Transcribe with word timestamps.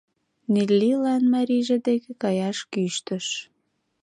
Неллилан 0.53 1.23
марийже 1.33 1.77
деке 1.87 2.11
каяш 2.21 2.57
кӱштыш. 2.71 3.27